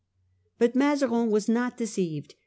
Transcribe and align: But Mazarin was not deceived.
But 0.57 0.73
Mazarin 0.73 1.29
was 1.29 1.47
not 1.47 1.77
deceived. 1.77 2.33